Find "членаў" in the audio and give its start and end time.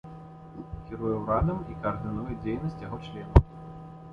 3.11-3.45